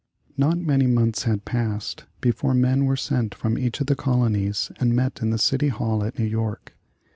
Not 0.35 0.57
many 0.57 0.87
months 0.87 1.25
had 1.25 1.45
passed 1.45 2.05
before 2.21 2.55
men 2.55 2.85
were 2.85 2.95
sent 2.95 3.35
from 3.35 3.55
each 3.55 3.81
of 3.81 3.85
the 3.85 3.95
colonies 3.95 4.71
and 4.79 4.95
met 4.95 5.21
in 5.21 5.29
the 5.29 5.37
City 5.37 5.67
Hall 5.67 6.03
at 6.03 6.17
New 6.17 6.25
York. 6.25 6.75